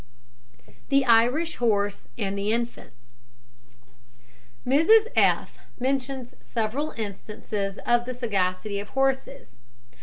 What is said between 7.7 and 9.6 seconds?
of the sagacity of horses.